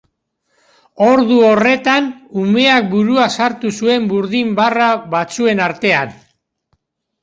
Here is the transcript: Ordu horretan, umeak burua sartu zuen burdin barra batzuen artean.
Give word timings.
Ordu 1.07 1.37
horretan, 1.49 2.07
umeak 2.45 2.89
burua 2.95 3.29
sartu 3.37 3.77
zuen 3.79 4.11
burdin 4.17 4.59
barra 4.65 4.93
batzuen 5.17 5.67
artean. 5.71 6.21